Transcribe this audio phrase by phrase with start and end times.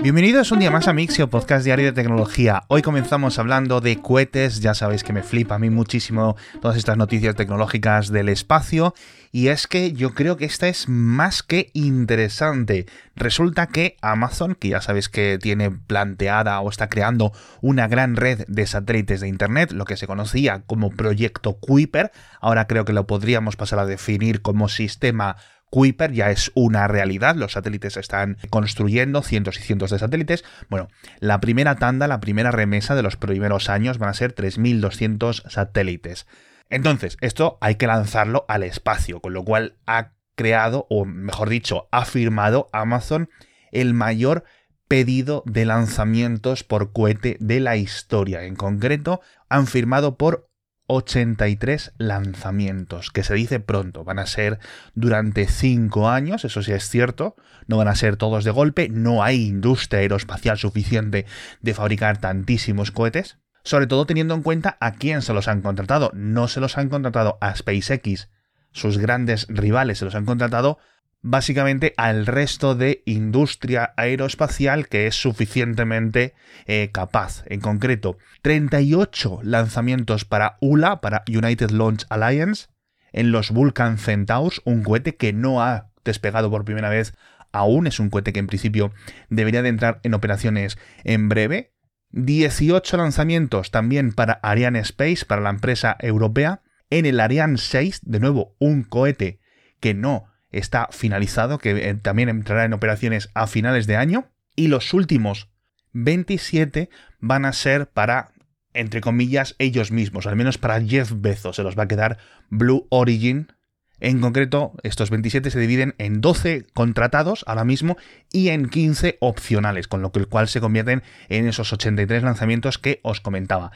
[0.00, 2.62] Bienvenidos un día más a Mixio, podcast diario de tecnología.
[2.68, 6.96] Hoy comenzamos hablando de cohetes, ya sabéis que me flipa a mí muchísimo todas estas
[6.96, 8.94] noticias tecnológicas del espacio,
[9.32, 12.86] y es que yo creo que esta es más que interesante.
[13.16, 18.44] Resulta que Amazon, que ya sabéis que tiene planteada o está creando una gran red
[18.46, 23.08] de satélites de Internet, lo que se conocía como proyecto Kuiper, ahora creo que lo
[23.08, 25.36] podríamos pasar a definir como sistema
[25.70, 30.44] Kuiper ya es una realidad, los satélites están construyendo cientos y cientos de satélites.
[30.68, 30.88] Bueno,
[31.20, 36.26] la primera tanda, la primera remesa de los primeros años van a ser 3.200 satélites.
[36.70, 41.88] Entonces, esto hay que lanzarlo al espacio, con lo cual ha creado, o mejor dicho,
[41.90, 43.28] ha firmado Amazon
[43.72, 44.44] el mayor
[44.86, 48.44] pedido de lanzamientos por cohete de la historia.
[48.44, 50.47] En concreto, han firmado por
[50.88, 54.58] 83 lanzamientos, que se dice pronto, van a ser
[54.94, 59.22] durante 5 años, eso sí es cierto, no van a ser todos de golpe, no
[59.22, 61.26] hay industria aeroespacial suficiente
[61.60, 66.10] de fabricar tantísimos cohetes, sobre todo teniendo en cuenta a quién se los han contratado,
[66.14, 68.30] no se los han contratado a SpaceX,
[68.72, 70.78] sus grandes rivales se los han contratado
[71.22, 76.34] básicamente al resto de industria aeroespacial que es suficientemente
[76.66, 77.44] eh, capaz.
[77.46, 82.68] En concreto, 38 lanzamientos para ULA, para United Launch Alliance,
[83.12, 87.14] en los Vulcan Centaurs, un cohete que no ha despegado por primera vez
[87.52, 88.92] aún, es un cohete que en principio
[89.28, 91.72] debería de entrar en operaciones en breve.
[92.10, 96.62] 18 lanzamientos también para Ariane Space, para la empresa europea.
[96.90, 99.40] En el Ariane 6, de nuevo, un cohete
[99.80, 104.30] que no está finalizado, que eh, también entrará en operaciones a finales de año.
[104.56, 105.48] Y los últimos
[105.92, 106.90] 27
[107.20, 108.32] van a ser para,
[108.74, 111.56] entre comillas, ellos mismos, al menos para Jeff Bezos.
[111.56, 112.18] Se los va a quedar
[112.48, 113.52] Blue Origin.
[114.00, 117.96] En concreto, estos 27 se dividen en 12 contratados ahora mismo
[118.32, 123.20] y en 15 opcionales, con lo cual se convierten en esos 83 lanzamientos que os
[123.20, 123.72] comentaba.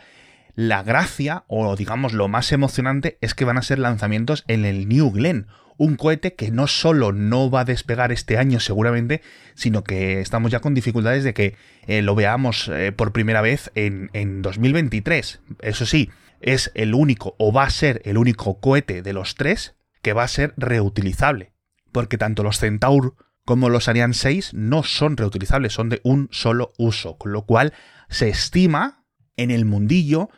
[0.55, 4.89] La gracia, o digamos lo más emocionante, es que van a ser lanzamientos en el
[4.89, 5.47] New Glenn,
[5.79, 9.23] un cohete que no solo no va a despegar este año seguramente,
[9.55, 13.71] sino que estamos ya con dificultades de que eh, lo veamos eh, por primera vez
[13.75, 15.41] en, en 2023.
[15.61, 16.11] Eso sí,
[16.41, 20.25] es el único o va a ser el único cohete de los tres que va
[20.25, 21.53] a ser reutilizable,
[21.93, 23.15] porque tanto los Centaur
[23.45, 27.73] como los Ariane 6 no son reutilizables, son de un solo uso, con lo cual
[28.09, 29.05] se estima
[29.37, 30.29] en el mundillo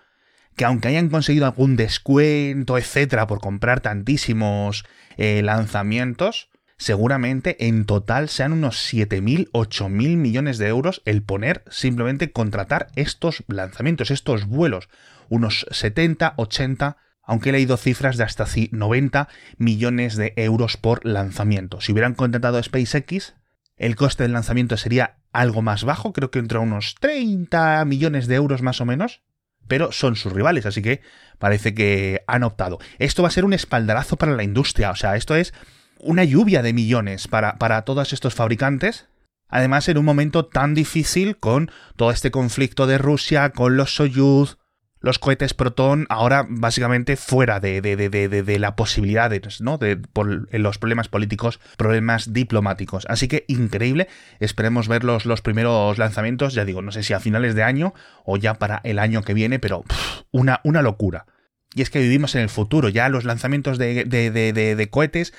[0.57, 4.85] que aunque hayan conseguido algún descuento, etcétera, por comprar tantísimos
[5.17, 12.33] eh, lanzamientos, seguramente en total sean unos 7.000, 8.000 millones de euros el poner simplemente
[12.33, 14.89] contratar estos lanzamientos, estos vuelos,
[15.29, 21.81] unos 70, 80, aunque he leído cifras de hasta 90 millones de euros por lanzamiento.
[21.81, 23.35] Si hubieran contratado SpaceX,
[23.77, 28.37] el coste del lanzamiento sería algo más bajo, creo que entre unos 30 millones de
[28.37, 29.23] euros más o menos,
[29.67, 31.01] pero son sus rivales, así que
[31.39, 32.79] parece que han optado.
[32.99, 35.53] Esto va a ser un espaldarazo para la industria, o sea, esto es
[35.99, 39.07] una lluvia de millones para, para todos estos fabricantes.
[39.49, 44.59] Además, en un momento tan difícil con todo este conflicto de Rusia, con los Soyuz,
[45.05, 49.77] los cohetes Proton ahora básicamente fuera de, de, de, de la posibilidad ¿no?
[49.77, 53.07] de por los problemas políticos, problemas diplomáticos.
[53.09, 54.09] Así que increíble,
[54.41, 57.93] esperemos ver los, los, primeros lanzamientos, ya digo, no sé si a finales de año
[58.25, 59.85] o ya para el año que viene, pero
[60.33, 61.27] una, una locura.
[61.75, 65.35] Y es que vivimos en el futuro, ya los lanzamientos de cohetes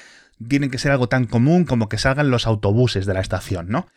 [0.48, 3.88] tienen que ser algo tan común como que salgan los autobuses de la estación, ¿no?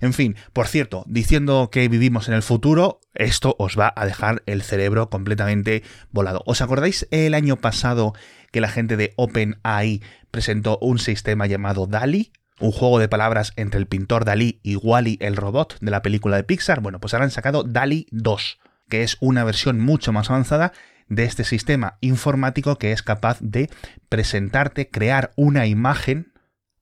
[0.00, 4.42] En fin, por cierto, diciendo que vivimos en el futuro, esto os va a dejar
[4.46, 6.42] el cerebro completamente volado.
[6.46, 8.12] ¿Os acordáis el año pasado
[8.52, 12.32] que la gente de OpenAI presentó un sistema llamado DALI?
[12.58, 16.36] Un juego de palabras entre el pintor Dalí y Wally el robot de la película
[16.36, 16.80] de Pixar.
[16.80, 18.58] Bueno, pues ahora han sacado DALI 2,
[18.88, 20.72] que es una versión mucho más avanzada
[21.08, 23.70] de este sistema informático que es capaz de
[24.08, 26.32] presentarte, crear una imagen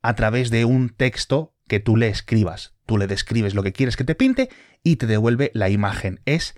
[0.02, 2.74] a través de un texto que tú le escribas.
[2.86, 4.50] Tú le describes lo que quieres que te pinte
[4.82, 6.20] y te devuelve la imagen.
[6.24, 6.54] Es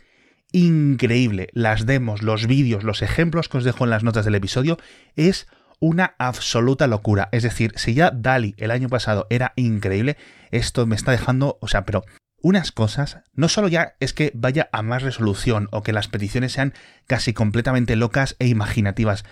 [0.52, 1.48] increíble.
[1.52, 4.78] Las demos, los vídeos, los ejemplos que os dejo en las notas del episodio
[5.14, 5.46] es
[5.80, 7.28] una absoluta locura.
[7.32, 10.16] Es decir, si ya Dali el año pasado era increíble,
[10.50, 12.04] esto me está dejando, o sea, pero
[12.40, 16.52] unas cosas, no solo ya es que vaya a más resolución o que las peticiones
[16.52, 16.74] sean
[17.06, 19.24] casi completamente locas e imaginativas,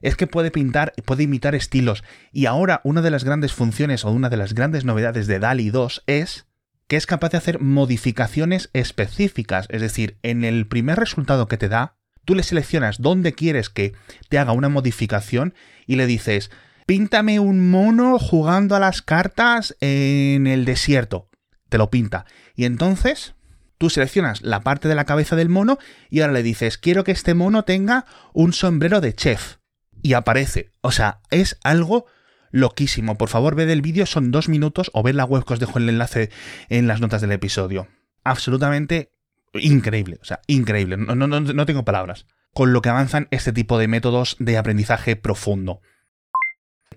[0.00, 2.04] es que puede pintar, puede imitar estilos.
[2.32, 5.70] Y ahora una de las grandes funciones o una de las grandes novedades de DALI
[5.70, 6.46] 2 es
[6.88, 9.66] que es capaz de hacer modificaciones específicas.
[9.70, 13.92] Es decir, en el primer resultado que te da, tú le seleccionas dónde quieres que
[14.28, 15.54] te haga una modificación
[15.86, 16.50] y le dices,
[16.86, 21.28] píntame un mono jugando a las cartas en el desierto.
[21.68, 22.26] te lo pinta.
[22.56, 23.34] Y entonces
[23.78, 25.78] tú seleccionas la parte de la cabeza del mono
[26.10, 29.59] y ahora le dices, quiero que este mono tenga un sombrero de chef.
[30.02, 30.72] Y aparece.
[30.80, 32.06] O sea, es algo
[32.50, 33.16] loquísimo.
[33.16, 35.78] Por favor, ved el vídeo, son dos minutos, o ved la web que os dejo
[35.78, 36.30] el enlace
[36.68, 37.88] en las notas del episodio.
[38.24, 39.12] Absolutamente
[39.54, 40.96] increíble, o sea, increíble.
[40.96, 42.26] No, no, no tengo palabras.
[42.52, 45.80] Con lo que avanzan este tipo de métodos de aprendizaje profundo.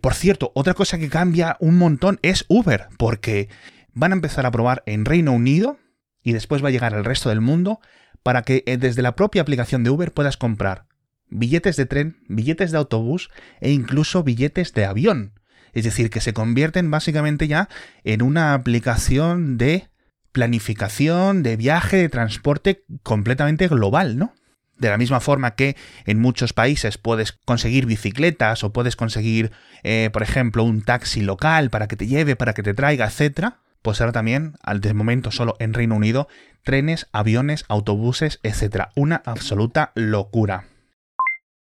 [0.02, 3.50] Por cierto, otra cosa que cambia un montón es Uber, porque
[3.94, 5.78] van a empezar a probar en Reino Unido
[6.24, 7.80] y después va a llegar al resto del mundo
[8.24, 10.88] para que eh, desde la propia aplicación de Uber puedas comprar
[11.34, 15.34] billetes de tren, billetes de autobús e incluso billetes de avión.
[15.74, 17.68] Es decir, que se convierten básicamente ya
[18.04, 19.90] en una aplicación de
[20.32, 24.34] planificación, de viaje, de transporte completamente global, ¿no?
[24.78, 25.76] De la misma forma que
[26.06, 29.52] en muchos países puedes conseguir bicicletas o puedes conseguir,
[29.84, 33.54] eh, por ejemplo, un taxi local para que te lleve, para que te traiga, etc.,
[33.82, 36.28] pues ahora también, al de momento solo en Reino Unido,
[36.64, 38.88] trenes, aviones, autobuses, etc.
[38.96, 40.66] Una absoluta locura.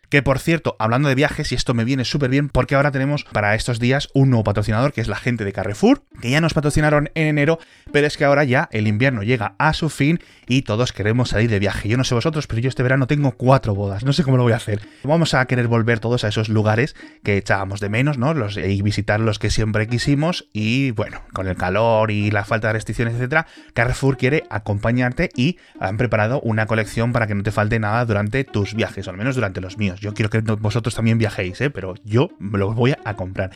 [0.09, 3.25] Que por cierto, hablando de viajes, y esto me viene súper bien porque ahora tenemos
[3.25, 6.53] para estos días un nuevo patrocinador que es la gente de Carrefour, que ya nos
[6.53, 7.59] patrocinaron en enero,
[7.91, 11.49] pero es que ahora ya el invierno llega a su fin y todos queremos salir
[11.49, 11.89] de viaje.
[11.89, 14.43] Yo no sé vosotros, pero yo este verano tengo cuatro bodas, no sé cómo lo
[14.43, 14.79] voy a hacer.
[15.03, 18.33] Vamos a querer volver todos a esos lugares que echábamos de menos, ¿no?
[18.33, 22.67] Los, y visitar los que siempre quisimos y bueno, con el calor y la falta
[22.67, 27.51] de restricciones, etcétera, Carrefour quiere acompañarte y han preparado una colección para que no te
[27.51, 29.96] falte nada durante tus viajes, o al menos durante los míos.
[29.99, 31.69] Yo quiero que vosotros también viajéis, ¿eh?
[31.69, 33.51] pero yo me lo voy a comprar.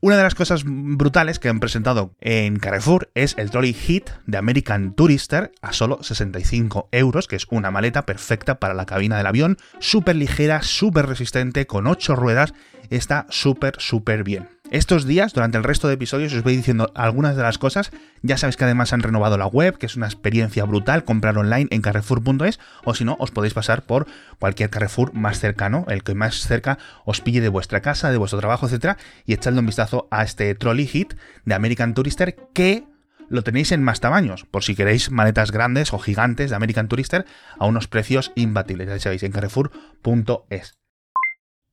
[0.00, 4.36] Una de las cosas brutales que han presentado en Carrefour es el trolley Hit de
[4.36, 9.26] American Tourister a solo 65 euros, que es una maleta perfecta para la cabina del
[9.26, 12.52] avión, súper ligera, súper resistente, con 8 ruedas,
[12.90, 14.48] está súper, súper bien.
[14.72, 17.92] Estos días, durante el resto de episodios, os voy diciendo algunas de las cosas.
[18.22, 21.68] Ya sabéis que además han renovado la web, que es una experiencia brutal, comprar online
[21.70, 24.08] en carrefour.es, o si no, os podéis pasar por
[24.40, 28.40] cualquier Carrefour más cercano, el que más cerca os pille de vuestra casa, de vuestro
[28.40, 31.14] trabajo, etcétera, y echadle un vistazo a este trolley hit
[31.44, 32.84] de American Tourister que
[33.28, 37.24] lo tenéis en más tamaños, por si queréis maletas grandes o gigantes de American Tourister
[37.58, 40.75] a unos precios imbatibles, ya sabéis, en carrefour.es.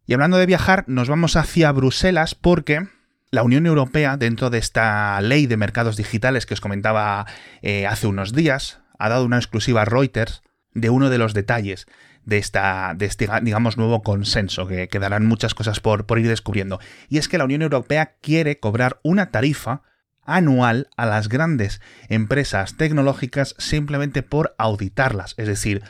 [0.05, 2.87] Y hablando de viajar, nos vamos hacia Bruselas porque
[3.31, 7.25] la Unión Europea, dentro de esta ley de mercados digitales que os comentaba
[7.61, 11.87] eh, hace unos días, ha dado una exclusiva a Reuters de uno de los detalles
[12.25, 16.79] de, esta, este, digamos, nuevo consenso, que quedarán muchas cosas por, por ir descubriendo.
[17.07, 19.83] Y es que la Unión Europea quiere cobrar una tarifa
[20.25, 25.81] anual a las grandes empresas tecnológicas simplemente por auditarlas, es decir,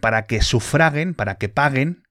[0.00, 2.07] para que sufraguen, para que paguen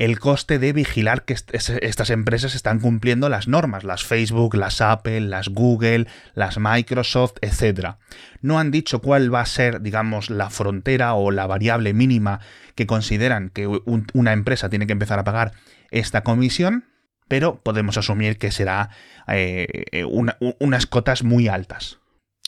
[0.00, 5.20] el coste de vigilar que estas empresas están cumpliendo las normas, las Facebook, las Apple,
[5.20, 7.96] las Google, las Microsoft, etc.
[8.40, 12.40] No han dicho cuál va a ser, digamos, la frontera o la variable mínima
[12.76, 15.52] que consideran que una empresa tiene que empezar a pagar
[15.90, 16.86] esta comisión,
[17.28, 18.88] pero podemos asumir que será
[19.28, 21.98] eh, unas cotas muy altas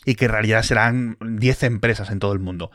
[0.06, 2.70] y que en realidad serán 10 empresas en todo el mundo.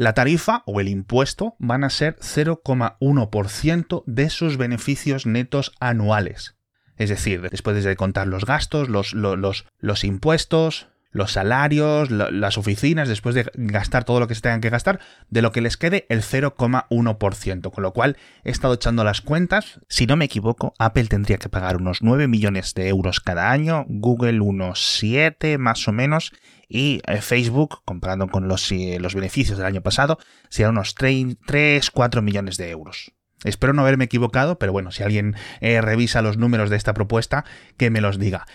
[0.00, 6.56] La tarifa o el impuesto van a ser 0,1% de sus beneficios netos anuales.
[6.96, 13.34] Es decir, después de contar los gastos, los, los, impuestos, los salarios, las oficinas, después
[13.34, 16.22] de gastar todo lo que se tengan que gastar, de lo que les quede el
[16.22, 17.70] 0,1%.
[17.70, 19.80] Con lo cual he estado echando las cuentas.
[19.90, 23.84] Si no me equivoco, Apple tendría que pagar unos 9 millones de euros cada año,
[23.86, 26.32] Google unos 7 más o menos,
[26.70, 31.90] y eh, Facebook, comparando con los, eh, los beneficios del año pasado, serían unos 3,
[31.92, 33.12] 4 millones de euros.
[33.44, 37.44] Espero no haberme equivocado, pero bueno, si alguien eh, revisa los números de esta propuesta,
[37.76, 38.46] que me los diga.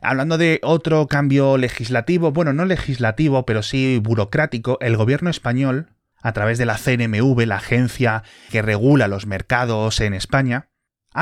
[0.00, 5.88] Hablando de otro cambio legislativo, bueno, no legislativo, pero sí burocrático, el gobierno español,
[6.22, 10.68] a través de la CNMV, la agencia que regula los mercados en España,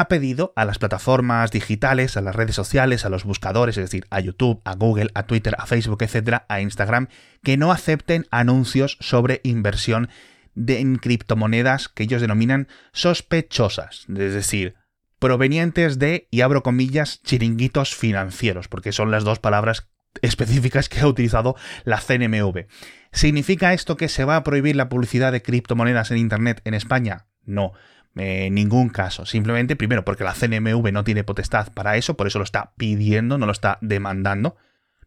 [0.00, 4.06] ha pedido a las plataformas digitales, a las redes sociales, a los buscadores, es decir,
[4.10, 7.08] a YouTube, a Google, a Twitter, a Facebook, etcétera, a Instagram,
[7.42, 10.10] que no acepten anuncios sobre inversión
[10.54, 14.74] de, en criptomonedas que ellos denominan sospechosas, es decir,
[15.18, 19.88] provenientes de, y abro comillas, chiringuitos financieros, porque son las dos palabras
[20.20, 22.66] específicas que ha utilizado la CNMV.
[23.12, 27.26] ¿Significa esto que se va a prohibir la publicidad de criptomonedas en Internet en España?
[27.46, 27.72] No.
[28.16, 29.26] En ningún caso.
[29.26, 33.36] Simplemente, primero, porque la CNMV no tiene potestad para eso, por eso lo está pidiendo,
[33.36, 34.56] no lo está demandando.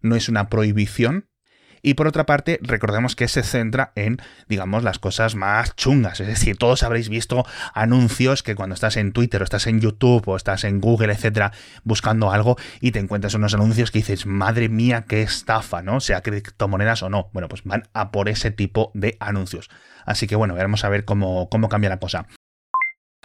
[0.01, 1.25] No es una prohibición.
[1.81, 6.19] Y por otra parte, recordemos que se centra en, digamos, las cosas más chungas.
[6.19, 10.27] Es decir, todos habréis visto anuncios que cuando estás en Twitter o estás en YouTube
[10.27, 14.67] o estás en Google, etcétera, buscando algo y te encuentras unos anuncios que dices, madre
[14.67, 16.01] mía, qué estafa, ¿no?
[16.01, 17.29] Sea criptomonedas o no.
[17.31, 19.69] Bueno, pues van a por ese tipo de anuncios.
[20.05, 22.27] Así que bueno, veremos a ver cómo, cómo cambia la cosa.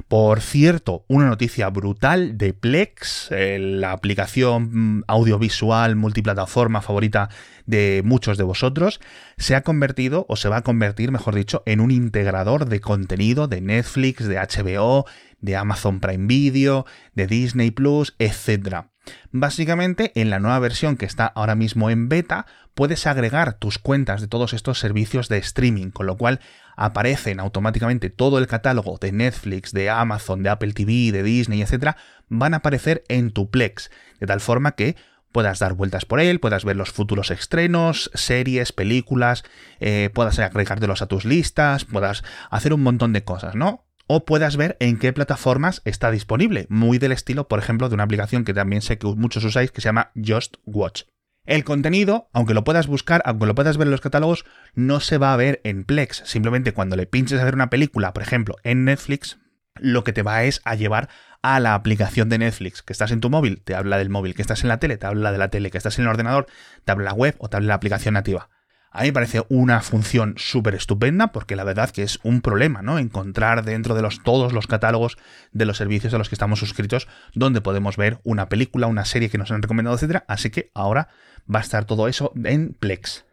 [0.09, 7.31] Por cierto, una noticia brutal de Plex, eh, la aplicación mm, audiovisual multiplataforma favorita
[7.67, 9.01] de muchos de vosotros,
[9.39, 13.47] se ha convertido, o se va a convertir, mejor dicho, en un integrador de contenido
[13.47, 15.07] de Netflix, de HBO,
[15.41, 18.87] de Amazon Prime Video, de Disney Plus, etc.
[19.31, 24.21] Básicamente, en la nueva versión que está ahora mismo en beta, puedes agregar tus cuentas
[24.21, 26.41] de todos estos servicios de streaming, con lo cual
[26.76, 31.97] aparecen automáticamente todo el catálogo de Netflix, de Amazon, de Apple TV, de Disney, etcétera,
[32.29, 34.97] van a aparecer en tu Plex, de tal forma que
[35.35, 39.43] puedas dar vueltas por él, puedas ver los futuros estrenos, series, películas,
[39.81, 43.85] eh, puedas agregártelos a tus listas, puedas hacer un montón de cosas, ¿no?
[44.16, 48.04] O puedas ver en qué plataformas está disponible, muy del estilo, por ejemplo, de una
[48.04, 51.02] aplicación que también sé que muchos usáis que se llama Just Watch.
[51.47, 54.44] El contenido, aunque lo puedas buscar, aunque lo puedas ver en los catálogos,
[54.76, 56.23] no se va a ver en Plex.
[56.26, 59.40] Simplemente cuando le pinches a ver una película, por ejemplo, en Netflix,
[59.80, 61.09] lo que te va es a llevar
[61.42, 62.85] a la aplicación de Netflix.
[62.85, 64.37] Que estás en tu móvil, te habla del móvil.
[64.37, 65.73] Que estás en la tele, te habla de la tele.
[65.73, 66.47] Que estás en el ordenador,
[66.85, 68.49] te habla la web o te habla la aplicación nativa.
[68.97, 72.81] A mí me parece una función súper estupenda porque la verdad que es un problema,
[72.81, 73.01] ¿no?
[73.01, 75.19] Encontrar dentro de los, todos los catálogos
[75.51, 79.31] de los servicios a los que estamos suscritos donde podemos ver una película, una serie
[79.31, 80.23] que nos han recomendado, etc.
[80.29, 81.09] Así que ahora
[81.53, 83.25] va a estar todo eso en Plex.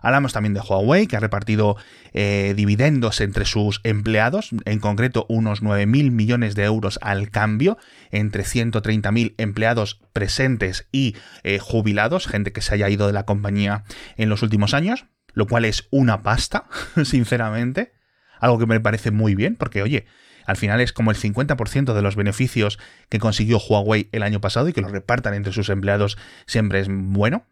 [0.00, 1.76] Hablamos también de Huawei, que ha repartido
[2.12, 7.78] eh, dividendos entre sus empleados, en concreto unos 9.000 millones de euros al cambio,
[8.10, 13.84] entre 130.000 empleados presentes y eh, jubilados, gente que se haya ido de la compañía
[14.16, 16.66] en los últimos años, lo cual es una pasta,
[17.04, 17.92] sinceramente,
[18.40, 20.06] algo que me parece muy bien, porque oye,
[20.46, 22.78] al final es como el 50% de los beneficios
[23.08, 26.88] que consiguió Huawei el año pasado y que lo repartan entre sus empleados siempre es
[26.90, 27.44] bueno.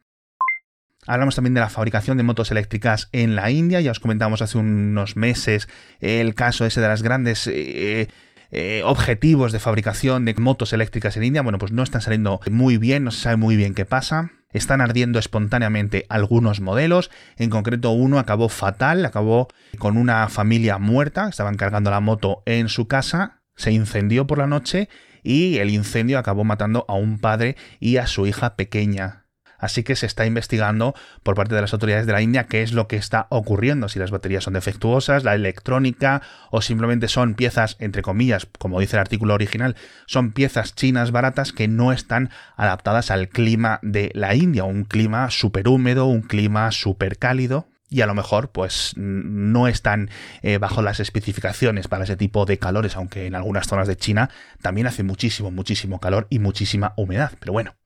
[1.08, 3.80] Hablamos también de la fabricación de motos eléctricas en la India.
[3.80, 5.66] Ya os comentamos hace unos meses
[6.00, 8.08] el caso ese de las grandes eh,
[8.50, 11.40] eh, objetivos de fabricación de motos eléctricas en India.
[11.40, 14.32] Bueno, pues no están saliendo muy bien, no se sabe muy bien qué pasa.
[14.52, 17.10] Están ardiendo espontáneamente algunos modelos.
[17.38, 19.48] En concreto, uno acabó fatal, acabó
[19.78, 21.26] con una familia muerta.
[21.30, 24.90] Estaban cargando la moto en su casa, se incendió por la noche
[25.22, 29.27] y el incendio acabó matando a un padre y a su hija pequeña.
[29.58, 32.72] Así que se está investigando por parte de las autoridades de la India qué es
[32.72, 37.76] lo que está ocurriendo, si las baterías son defectuosas, la electrónica o simplemente son piezas,
[37.80, 43.10] entre comillas, como dice el artículo original, son piezas chinas baratas que no están adaptadas
[43.10, 48.06] al clima de la India, un clima súper húmedo, un clima súper cálido, y a
[48.06, 50.10] lo mejor pues no están
[50.42, 54.30] eh, bajo las especificaciones para ese tipo de calores, aunque en algunas zonas de China
[54.60, 57.32] también hace muchísimo, muchísimo calor y muchísima humedad.
[57.40, 57.77] Pero bueno,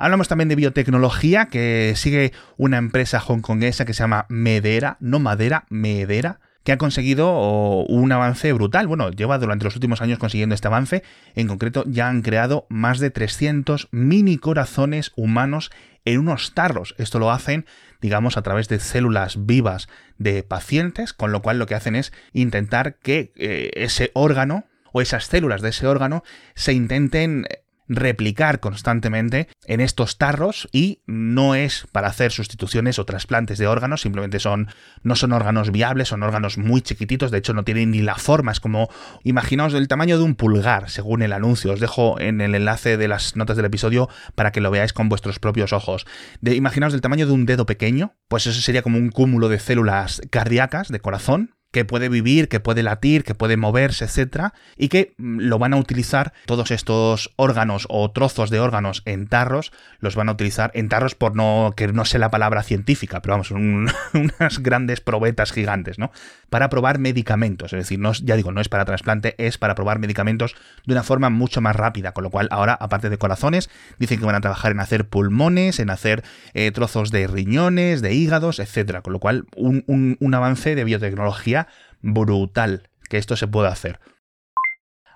[0.00, 5.66] Hablamos también de biotecnología, que sigue una empresa hongkonguesa que se llama Medera, no Madera,
[5.68, 8.86] Medera, que ha conseguido un avance brutal.
[8.86, 11.02] Bueno, lleva durante los últimos años consiguiendo este avance.
[11.34, 15.70] En concreto, ya han creado más de 300 mini corazones humanos
[16.06, 16.94] en unos tarros.
[16.96, 17.66] Esto lo hacen,
[18.00, 22.10] digamos, a través de células vivas de pacientes, con lo cual lo que hacen es
[22.32, 27.44] intentar que eh, ese órgano o esas células de ese órgano se intenten
[27.90, 34.00] replicar constantemente en estos tarros y no es para hacer sustituciones o trasplantes de órganos,
[34.00, 34.68] simplemente son
[35.02, 38.52] no son órganos viables, son órganos muy chiquititos, de hecho no tienen ni la forma,
[38.52, 38.88] es como
[39.24, 41.72] imaginaos el tamaño de un pulgar, según el anuncio.
[41.72, 45.08] Os dejo en el enlace de las notas del episodio para que lo veáis con
[45.08, 46.06] vuestros propios ojos.
[46.40, 49.58] De imaginaos el tamaño de un dedo pequeño, pues eso sería como un cúmulo de
[49.58, 54.88] células cardíacas de corazón que puede vivir, que puede latir, que puede moverse, etcétera, y
[54.88, 59.72] que mm, lo van a utilizar todos estos órganos o trozos de órganos en tarros,
[60.00, 63.34] los van a utilizar en tarros por no que no sé la palabra científica, pero
[63.34, 66.10] vamos, unas grandes probetas gigantes, ¿no?
[66.48, 70.00] Para probar medicamentos, es decir, no, ya digo, no es para trasplante, es para probar
[70.00, 74.18] medicamentos de una forma mucho más rápida, con lo cual ahora, aparte de corazones, dicen
[74.18, 76.24] que van a trabajar en hacer pulmones, en hacer
[76.54, 81.59] eh, trozos de riñones, de hígados, etcétera, con lo cual un avance de biotecnología
[82.00, 84.00] brutal que esto se pueda hacer.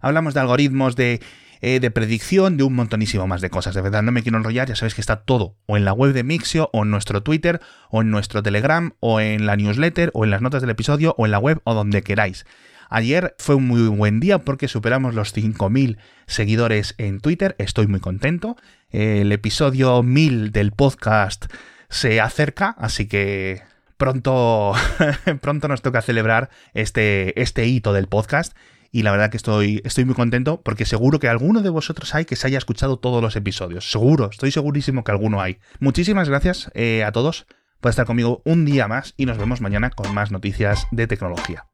[0.01, 1.21] Hablamos de algoritmos de,
[1.61, 3.75] eh, de, predicción, de un montonísimo más de cosas.
[3.75, 6.13] De verdad, no me quiero enrollar, ya sabéis que está todo o en la web
[6.13, 7.61] de Mixio, o en nuestro Twitter,
[7.91, 11.25] o en nuestro Telegram, o en la newsletter, o en las notas del episodio, o
[11.25, 12.45] en la web, o donde queráis.
[12.91, 15.97] Ayer fue un muy buen día porque superamos los 5.000
[16.27, 18.57] seguidores en Twitter, estoy muy contento.
[18.91, 21.47] El episodio 1000 del podcast
[21.89, 23.63] se acerca, así que
[24.05, 24.75] pronto,
[25.41, 28.55] pronto nos toca celebrar este, este hito del podcast.
[28.93, 32.27] Y la verdad que estoy, estoy muy contento porque seguro que alguno de vosotros hay
[32.27, 33.91] que se haya escuchado todos los episodios.
[33.91, 35.57] Seguro, estoy segurísimo que alguno hay.
[35.81, 37.47] Muchísimas gracias eh, a todos
[37.81, 41.65] por estar conmigo un día más y nos vemos mañana con más noticias de tecnología.